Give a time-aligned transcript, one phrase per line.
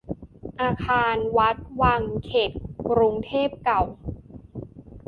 [0.61, 2.51] อาคาร วัด วัง แถวเขต
[2.89, 3.81] กรุงเทพเก่า